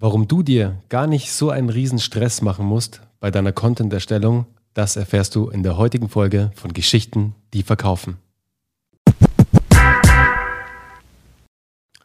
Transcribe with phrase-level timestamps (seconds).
[0.00, 4.94] Warum du dir gar nicht so einen riesen Stress machen musst bei deiner Content-Erstellung, das
[4.94, 8.16] erfährst du in der heutigen Folge von Geschichten, die verkaufen.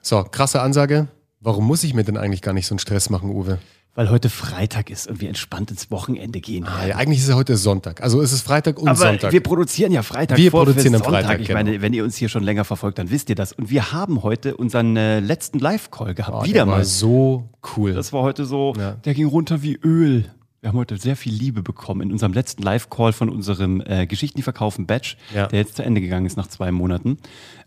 [0.02, 1.08] So, krasse Ansage.
[1.40, 3.60] Warum muss ich mir denn eigentlich gar nicht so einen Stress machen, Uwe?
[3.96, 6.66] Weil heute Freitag ist und wir entspannt ins Wochenende gehen.
[6.66, 8.02] Ah, ja, eigentlich ist es heute Sonntag.
[8.02, 9.32] Also ist es Freitag und Aber Sonntag.
[9.32, 11.26] wir produzieren ja Freitag Wir vor produzieren am Sonntag.
[11.26, 11.60] Freitag, Ich genau.
[11.60, 13.54] meine, wenn ihr uns hier schon länger verfolgt, dann wisst ihr das.
[13.54, 16.36] Und wir haben heute unseren äh, letzten Live-Call gehabt.
[16.36, 16.86] Oh, Wieder der war mal.
[16.86, 17.94] so cool.
[17.94, 18.94] Das war heute so, Ja.
[18.94, 20.26] der ging runter wie Öl.
[20.62, 24.38] Wir haben heute sehr viel Liebe bekommen in unserem letzten Live-Call von unserem äh, Geschichten,
[24.38, 25.46] die verkaufen Batch, Ja.
[25.46, 27.18] der jetzt zu Ende gegangen ist nach zwei Monaten.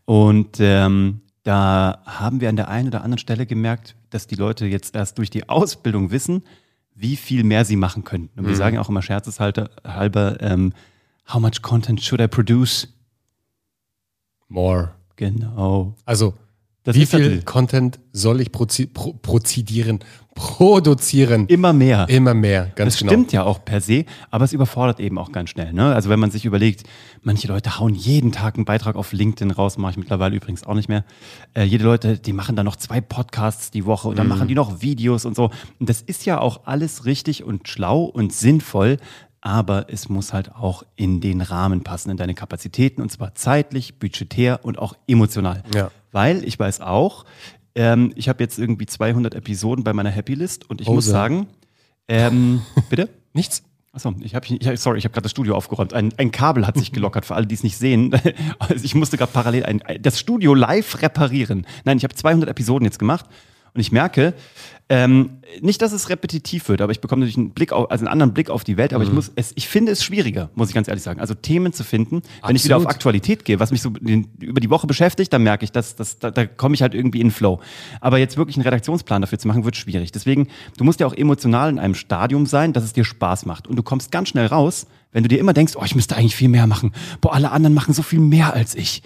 [0.06, 4.66] Und ähm, da haben wir an der einen oder anderen Stelle gemerkt, dass die Leute
[4.66, 6.42] jetzt erst durch die Ausbildung wissen,
[6.94, 8.30] wie viel mehr sie machen können.
[8.36, 8.56] Und wir Mhm.
[8.56, 10.72] sagen auch immer scherzeshalber, halber, ähm,
[11.32, 12.88] how much content should I produce?
[14.48, 14.92] More.
[15.16, 15.94] Genau.
[16.04, 16.34] Also,
[16.86, 19.98] Das wie viel Content soll ich prozi pro prozidieren,
[20.36, 21.46] produzieren?
[21.48, 22.08] Immer mehr.
[22.08, 23.10] Immer mehr, ganz Das genau.
[23.10, 25.72] stimmt ja auch per se, aber es überfordert eben auch ganz schnell.
[25.72, 25.92] Ne?
[25.92, 26.84] Also wenn man sich überlegt,
[27.22, 30.74] manche Leute hauen jeden Tag einen Beitrag auf LinkedIn raus, mache ich mittlerweile übrigens auch
[30.74, 31.04] nicht mehr.
[31.54, 34.54] Äh, jede Leute, die machen dann noch zwei Podcasts die Woche und dann machen die
[34.54, 35.50] noch Videos und so.
[35.80, 38.98] Und das ist ja auch alles richtig und schlau und sinnvoll,
[39.40, 43.98] aber es muss halt auch in den Rahmen passen, in deine Kapazitäten und zwar zeitlich,
[43.98, 45.64] budgetär und auch emotional.
[45.74, 45.90] Ja.
[46.16, 47.26] Weil ich weiß auch,
[47.74, 51.10] ähm, ich habe jetzt irgendwie 200 Episoden bei meiner Happy List und ich muss Hose.
[51.10, 51.46] sagen,
[52.08, 53.10] ähm, bitte?
[53.34, 53.64] Nichts?
[53.92, 54.46] Achso, ich habe,
[54.78, 55.92] sorry, ich habe gerade das Studio aufgeräumt.
[55.92, 58.18] Ein, ein Kabel hat sich gelockert, für alle, die es nicht sehen.
[58.58, 61.66] Also ich musste gerade parallel ein, das Studio live reparieren.
[61.84, 63.26] Nein, ich habe 200 Episoden jetzt gemacht
[63.76, 64.34] und ich merke,
[64.88, 68.12] ähm, nicht, dass es repetitiv wird, aber ich bekomme natürlich einen Blick auf, also einen
[68.12, 70.74] anderen Blick auf die Welt, aber ich muss es, ich finde es schwieriger, muss ich
[70.74, 71.20] ganz ehrlich sagen.
[71.20, 72.22] Also Themen zu finden.
[72.46, 72.94] Wenn ich wieder auf Absolut.
[72.94, 76.18] Aktualität gehe, was mich so den, über die Woche beschäftigt, dann merke ich, dass, dass,
[76.18, 77.60] da, da komme ich halt irgendwie in Flow.
[78.00, 80.12] Aber jetzt wirklich einen Redaktionsplan dafür zu machen, wird schwierig.
[80.12, 83.66] Deswegen, du musst ja auch emotional in einem Stadium sein, dass es dir Spaß macht.
[83.66, 86.36] Und du kommst ganz schnell raus, wenn du dir immer denkst, oh, ich müsste eigentlich
[86.36, 86.92] viel mehr machen.
[87.20, 89.02] Boah, alle anderen machen so viel mehr als ich.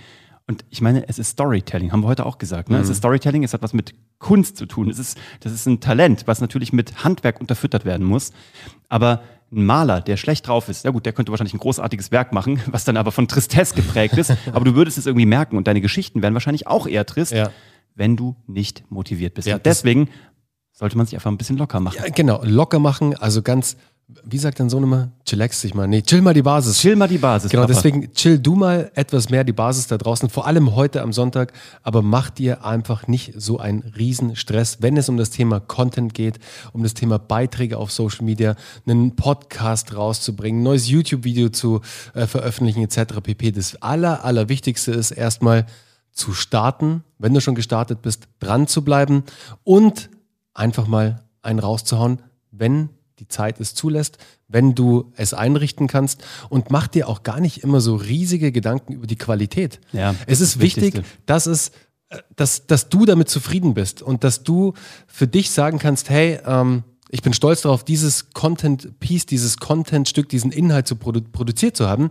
[0.50, 2.70] Und ich meine, es ist Storytelling, haben wir heute auch gesagt.
[2.70, 2.78] Ne?
[2.78, 4.90] Es ist Storytelling, es hat was mit Kunst zu tun.
[4.90, 8.32] Es ist, das ist ein Talent, was natürlich mit Handwerk unterfüttert werden muss.
[8.88, 9.22] Aber
[9.52, 12.60] ein Maler, der schlecht drauf ist, ja gut, der könnte wahrscheinlich ein großartiges Werk machen,
[12.66, 14.32] was dann aber von Tristesse geprägt ist.
[14.52, 17.50] aber du würdest es irgendwie merken und deine Geschichten wären wahrscheinlich auch eher trist, Ja.
[17.94, 19.46] wenn du nicht motiviert bist.
[19.46, 20.08] Ja, und deswegen
[20.72, 21.98] sollte man sich einfach ein bisschen locker machen.
[22.04, 23.76] Ja, genau, locker machen, also ganz,
[24.24, 25.12] wie sagt dein Sohn immer?
[25.24, 25.86] Chillax dich mal.
[25.86, 26.78] Nee, chill mal die Basis.
[26.78, 27.50] Chill mal die Basis.
[27.50, 27.74] Genau, Papa.
[27.74, 31.52] deswegen chill du mal etwas mehr die Basis da draußen, vor allem heute am Sonntag,
[31.82, 36.14] aber mach dir einfach nicht so einen riesen Stress, wenn es um das Thema Content
[36.14, 36.38] geht,
[36.72, 38.56] um das Thema Beiträge auf Social Media,
[38.86, 41.80] einen Podcast rauszubringen, ein neues YouTube-Video zu
[42.14, 43.20] äh, veröffentlichen etc.
[43.22, 43.52] pp.
[43.52, 45.66] Das aller, allerwichtigste ist erstmal
[46.12, 49.24] zu starten, wenn du schon gestartet bist, dran zu bleiben
[49.64, 50.10] und
[50.54, 56.70] einfach mal einen rauszuhauen, wenn die Zeit es zulässt, wenn du es einrichten kannst und
[56.70, 59.80] mach dir auch gar nicht immer so riesige Gedanken über die Qualität.
[59.92, 61.22] Ja, es ist das wichtig, Wichtigste.
[61.26, 61.68] dass es
[62.08, 64.74] äh, dass, dass du damit zufrieden bist und dass du
[65.06, 66.82] für dich sagen kannst, hey, ähm,
[67.12, 72.10] ich bin stolz darauf, dieses Content-Piece, dieses Content-Stück, diesen Inhalt zu produ produziert zu haben.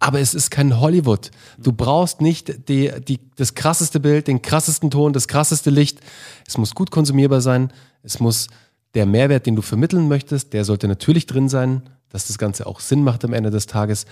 [0.00, 1.30] Aber es ist kein Hollywood.
[1.58, 6.00] Du brauchst nicht die, die, das krasseste Bild, den krassesten Ton, das krasseste Licht.
[6.46, 7.72] Es muss gut konsumierbar sein.
[8.02, 8.48] Es muss
[8.94, 12.80] der Mehrwert, den du vermitteln möchtest, der sollte natürlich drin sein, dass das Ganze auch
[12.80, 14.04] Sinn macht am Ende des Tages.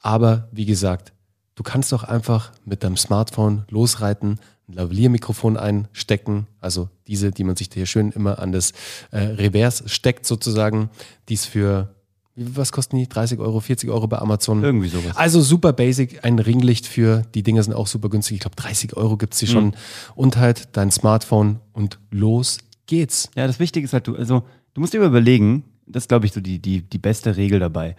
[0.00, 1.12] Aber wie gesagt,
[1.54, 7.54] du kannst auch einfach mit deinem Smartphone losreiten, ein Lavalier-Mikrofon einstecken, also diese, die man
[7.54, 8.72] sich hier schön immer an das
[9.10, 10.90] äh, Revers steckt sozusagen,
[11.28, 11.94] die ist für,
[12.34, 13.08] was kosten die?
[13.08, 14.64] 30 Euro, 40 Euro bei Amazon?
[14.64, 15.16] Irgendwie sowas.
[15.16, 18.96] Also super basic, ein Ringlicht für, die Dinger sind auch super günstig, ich glaube 30
[18.96, 19.76] Euro gibt es die schon.
[20.14, 23.30] Und halt dein Smartphone und los geht's.
[23.34, 24.42] Ja, das Wichtige ist halt, du, also,
[24.74, 27.60] du musst dir immer überlegen, das ist, glaube ich, so die, die, die beste Regel
[27.60, 27.96] dabei.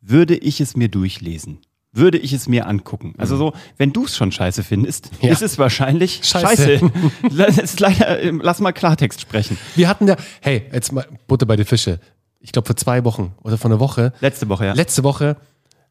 [0.00, 1.58] Würde ich es mir durchlesen?
[1.92, 3.14] Würde ich es mir angucken?
[3.18, 5.30] Also so, wenn du es schon scheiße findest, Ja.
[5.30, 6.78] ist es wahrscheinlich Scheiße.
[6.80, 6.90] scheiße.
[7.36, 9.56] Das ist leider, ähm, lass mal Klartext sprechen.
[9.76, 12.00] Wir hatten ja, hey, jetzt mal Butter bei den Fische.
[12.40, 14.72] Ich glaube vor zwei Wochen oder vor einer Woche Letzte Woche, ja.
[14.74, 15.36] Letzte Woche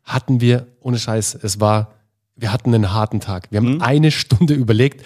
[0.04, 1.94] hatten wir, ohne Scheiß, es war,
[2.36, 3.48] wir hatten einen harten Tag.
[3.52, 5.06] Wir haben eine Stunde überlegt,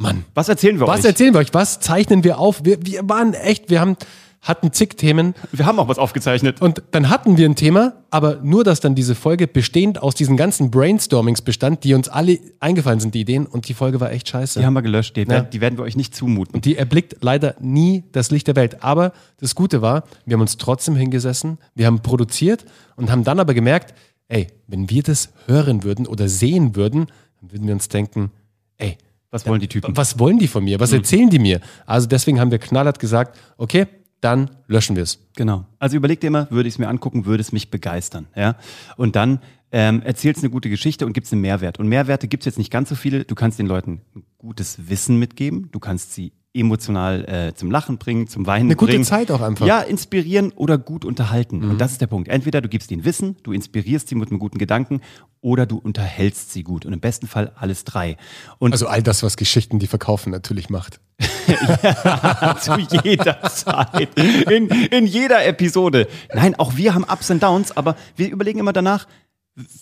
[0.00, 1.04] Mann, Was erzählen wir was euch?
[1.06, 1.52] erzählen wir euch?
[1.52, 2.64] Was zeichnen wir auf?
[2.64, 3.96] Wir, wir waren echt, wir haben,
[4.40, 6.62] hatten zig Themen wir haben auch was aufgezeichnet.
[6.62, 10.38] und dann hatten wir ein Thema, aber nur, dass dann diese Folge bestehend aus diesen
[10.38, 14.28] ganzen Brainstormings bestand, die uns alle eingefallen sind, die Ideen und die Folge war echt
[14.30, 14.58] scheiße.
[14.60, 15.42] Die haben wir gelöscht, die, Ja.
[15.42, 16.62] die werden wir euch nicht zumuten.
[16.62, 18.82] Die erblickt leider nie das Licht der Welt.
[18.82, 22.64] Aber das Gute war, wir haben uns trotzdem hingesessen, wir haben produziert
[22.96, 23.92] und haben dann aber gemerkt,
[24.28, 27.08] ey, wenn wir das hören würden oder sehen würden,
[27.42, 28.30] dann würden wir uns denken,
[28.78, 28.96] ey,
[29.30, 29.96] Was wollen die Typen?
[29.96, 30.80] Was wollen die von mir?
[30.80, 31.60] Was erzählen die mir?
[31.86, 33.86] Also deswegen haben wir knallhart gesagt, okay,
[34.20, 35.18] dann löschen wir es.
[35.36, 35.64] Genau.
[35.78, 38.26] Also überleg dir immer, würde ich es mir angucken, würde es mich begeistern.
[38.34, 38.56] Ja?
[38.96, 39.40] Und dann
[39.72, 41.78] ähm, erzählst eine gute Geschichte und gibst einen Mehrwert.
[41.78, 43.24] Und Mehrwerte gibt es jetzt nicht ganz so viele.
[43.24, 45.70] Du kannst den Leuten ein gutes Wissen mitgeben.
[45.70, 49.04] Du kannst sie emotional äh, zum Lachen bringen, zum Weinen Eine gute bringen.
[49.04, 49.66] Zeit auch einfach.
[49.66, 51.62] Ja, inspirieren oder gut unterhalten.
[51.62, 52.28] Und das ist der Punkt.
[52.28, 55.00] Entweder du gibst ihnen Wissen, du inspirierst sie mit einem guten Gedanken
[55.40, 56.84] oder du unterhältst sie gut.
[56.84, 58.16] Und im besten Fall alles drei.
[58.58, 61.00] Und Also all das, was Geschichten, die verkaufen, natürlich macht.
[62.60, 66.08] zu jeder Zeit, in, in jeder Episode.
[66.34, 69.06] Nein, auch wir haben Ups und Downs, aber wir überlegen immer danach,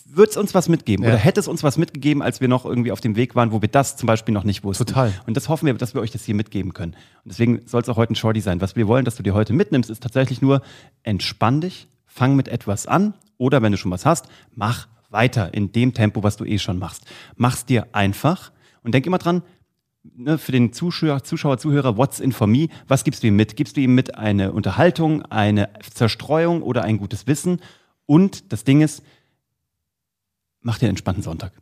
[0.05, 1.11] wird es uns was mitgeben Ja.
[1.11, 3.61] oder hätte es uns was mitgegeben, als wir noch irgendwie auf dem Weg waren, wo
[3.61, 4.85] wir das zum Beispiel noch nicht wussten.
[4.85, 5.13] Total.
[5.27, 6.93] Und das hoffen wir, dass wir euch das hier mitgeben können.
[7.23, 8.61] Und deswegen soll es auch heute ein Shorty sein.
[8.61, 10.61] Was wir wollen, dass du dir heute mitnimmst, ist tatsächlich nur,
[11.03, 15.71] entspann dich, fang mit etwas an oder wenn du schon was hast, mach weiter in
[15.71, 17.05] dem Tempo, was du eh schon machst.
[17.35, 18.51] Mach's dir einfach
[18.83, 19.43] und denk immer dran,
[20.03, 22.67] ne, für den Zuschauer, Zuschauer, Zuhörer, what's in for me?
[22.87, 23.55] Was gibst du ihm mit?
[23.55, 27.59] Gibst du ihm mit eine Unterhaltung, eine Zerstreuung oder ein gutes Wissen?
[28.05, 29.03] Und das Ding ist,
[30.61, 31.53] mach dir einen entspannten Sonntag.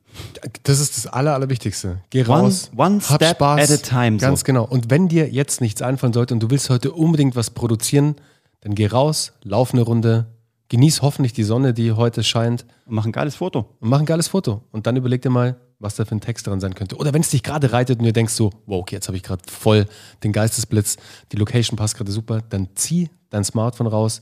[0.63, 2.01] Das ist das Aller, Allerwichtigste.
[2.09, 3.71] Geh One- raus, one hab step Spaß.
[3.71, 4.25] at a time, so.
[4.25, 4.65] Ganz genau.
[4.65, 8.15] Und wenn dir jetzt nichts einfallen sollte und du willst heute unbedingt was produzieren,
[8.61, 10.27] dann geh raus, lauf eine Runde,
[10.69, 13.75] genieß hoffentlich die Sonne, die heute scheint Und mach ein geiles Foto.
[13.79, 14.63] und mach ein geiles Foto.
[14.71, 16.97] Und dann überleg dir mal, was da für ein Text dran sein könnte.
[16.97, 19.21] Oder wenn es dich gerade reitet und du denkst so, wow, okay, jetzt habe ich
[19.23, 19.85] gerade voll
[20.23, 20.97] den Geistesblitz,
[21.31, 24.19] die Location passt gerade super, dann zieh dein Smartphone raus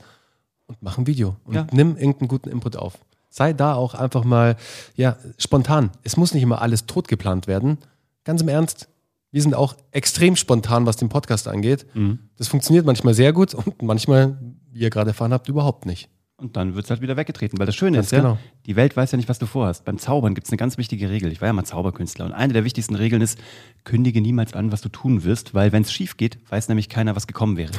[0.66, 1.66] und mach ein Video und Ja.
[1.72, 2.98] nimm irgendeinen guten Input auf.
[3.36, 4.56] Sei da auch einfach mal,
[4.94, 5.90] ja, spontan.
[6.02, 7.76] Es muss nicht immer alles tot geplant werden.
[8.24, 8.88] Ganz im Ernst,
[9.30, 11.84] wir sind auch extrem spontan, was den Podcast angeht.
[11.92, 12.20] Mhm.
[12.38, 14.38] Das funktioniert manchmal sehr gut und manchmal,
[14.72, 16.08] wie ihr gerade erfahren habt, überhaupt nicht.
[16.38, 17.58] Und dann wird es halt wieder weggetreten.
[17.58, 18.38] Weil das Schöne Ganz ist ja, genau.
[18.66, 19.86] die Welt weiß ja nicht, was du vorhast.
[19.86, 21.32] Beim Zaubern gibt es eine ganz wichtige Regel.
[21.32, 22.26] Ich war ja mal Zauberkünstler.
[22.26, 23.38] Und eine der wichtigsten Regeln ist,
[23.84, 27.16] kündige niemals an, was du tun wirst, weil wenn es schief geht, weiß nämlich keiner,
[27.16, 27.72] was gekommen wäre.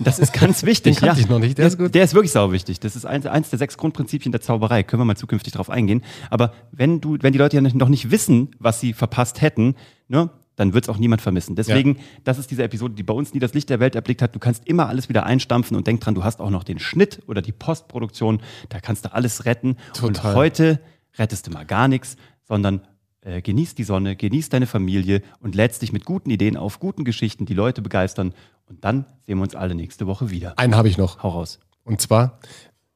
[0.00, 0.96] Das ist ganz wichtig.
[0.96, 1.94] Den kannte ich noch nicht, der ist gut.
[1.94, 2.80] Der ist wirklich sau wichtig.
[2.80, 4.82] Das ist eins, eins der sechs Grundprinzipien der Zauberei.
[4.82, 6.02] Können wir mal zukünftig drauf eingehen.
[6.30, 9.76] Aber wenn du, wenn die Leute ja noch nicht wissen, was sie verpasst hätten,
[10.08, 10.30] ne,
[10.60, 11.56] dann wird es auch niemand vermissen.
[11.56, 14.34] Deswegen, das ist diese Episode, die bei uns nie das Licht der Welt erblickt hat.
[14.34, 17.22] Du kannst immer alles wieder einstampfen und denk dran, du hast auch noch den Schnitt
[17.26, 18.42] oder die Postproduktion.
[18.68, 19.76] Da kannst du alles retten.
[19.94, 20.08] Total.
[20.08, 20.80] Und heute
[21.16, 22.16] rettest du mal gar nichts,
[22.46, 22.82] sondern
[23.22, 27.04] äh, genieß die Sonne, genieß deine Familie und lädst dich mit guten Ideen auf, guten
[27.04, 28.34] Geschichten, die Leute begeistern.
[28.66, 30.58] Und dann sehen wir uns alle nächste Woche wieder.
[30.58, 31.22] Einen habe ich noch.
[31.22, 31.58] Hau raus.
[31.84, 32.38] Und zwar,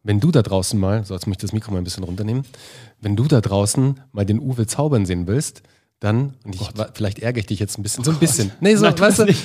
[0.03, 2.45] wenn du da draußen mal, so jetzt muss ich das Mikro mal ein bisschen runternehmen,
[3.01, 5.63] wenn du da draußen mal den Uwe zaubern sehen willst,
[6.05, 8.53] dann, und ich, vielleicht ärgere ich dich jetzt ein bisschen, so ein bisschen.
[8.61, 9.43] Nee, so, Nein, weißt du, nicht.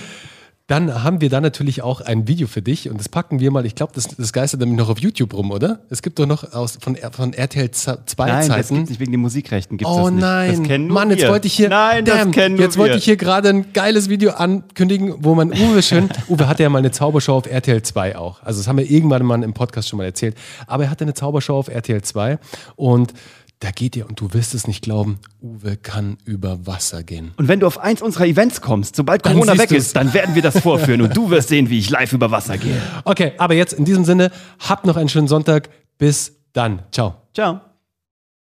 [0.68, 3.66] dann haben wir da natürlich auch ein Video für dich und das packen wir mal,
[3.66, 5.80] ich glaube, das, das geistert nämlich noch auf YouTube rum, oder?
[5.90, 8.76] Es gibt doch noch aus, von, von RTL 2 Nein, das Zeiten.
[8.76, 9.78] gibt's nicht wegen den Musikrechten.
[9.78, 10.22] Gibt's Oh das nicht.
[10.22, 11.30] nein, das kennen nur Mann, jetzt wir.
[11.30, 14.32] wollte ich hier, Nein, damn, das kennen jetzt wollte ich hier gerade ein geiles Video
[14.32, 18.44] ankündigen, wo man Uwe schön, Uwe hatte ja mal eine Zaubershow auf RTL 2 auch.
[18.44, 20.36] Also das haben wir irgendwann mal im Podcast schon mal erzählt.
[20.68, 22.38] Aber er hatte eine Zaubershow auf RTL 2
[22.76, 23.14] und
[23.60, 27.32] da geht ihr, und du wirst es nicht glauben, Uwe kann über Wasser gehen.
[27.36, 29.78] Und wenn du auf eins unserer Events kommst, sobald Dann Corona weg du's.
[29.80, 32.58] ist, dann werden wir das vorführen und du wirst sehen, wie ich live über Wasser
[32.58, 32.82] gehe.
[33.04, 35.70] Okay, aber jetzt in diesem Sinne, habt noch einen schönen Sonntag.
[35.98, 36.84] Bis dann.
[36.92, 37.16] Ciao.
[37.34, 37.60] Ciao.